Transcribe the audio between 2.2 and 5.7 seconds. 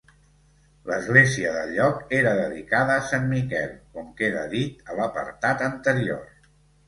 dedicada a sant Miquel, com queda dit a l'apartat